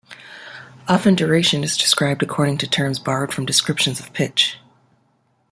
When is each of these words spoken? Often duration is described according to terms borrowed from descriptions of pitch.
Often 0.87 1.13
duration 1.13 1.63
is 1.63 1.77
described 1.77 2.23
according 2.23 2.57
to 2.57 2.67
terms 2.67 2.97
borrowed 2.97 3.31
from 3.31 3.45
descriptions 3.45 3.99
of 3.99 4.11
pitch. 4.13 4.57